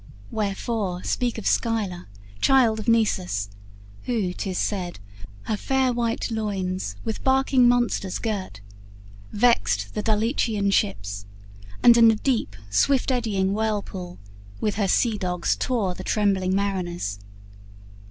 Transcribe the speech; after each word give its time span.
Wherefore 0.31 1.03
speak 1.03 1.37
Of 1.37 1.45
Scylla, 1.45 2.07
child 2.39 2.79
of 2.79 2.87
Nisus, 2.87 3.49
who, 4.05 4.33
'tis 4.33 4.57
said, 4.57 4.99
Her 5.43 5.55
fair 5.55 5.93
white 5.93 6.31
loins 6.31 6.95
with 7.03 7.23
barking 7.23 7.67
monsters 7.67 8.17
girt 8.17 8.61
Vexed 9.31 9.93
the 9.93 10.01
Dulichian 10.01 10.71
ships, 10.73 11.27
and, 11.83 11.95
in 11.97 12.07
the 12.07 12.15
deep 12.15 12.55
Swift 12.71 13.11
eddying 13.11 13.53
whirlpool, 13.53 14.17
with 14.59 14.73
her 14.77 14.87
sea 14.87 15.19
dogs 15.19 15.55
tore 15.55 15.93
The 15.93 16.03
trembling 16.03 16.55
mariners? 16.55 17.19